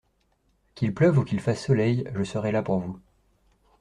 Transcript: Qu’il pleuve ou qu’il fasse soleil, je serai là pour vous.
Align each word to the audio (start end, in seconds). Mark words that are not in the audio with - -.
Qu’il 0.73 0.95
pleuve 0.95 1.19
ou 1.19 1.23
qu’il 1.23 1.39
fasse 1.39 1.63
soleil, 1.63 2.05
je 2.15 2.23
serai 2.23 2.51
là 2.51 2.63
pour 2.63 2.79
vous. 2.79 2.99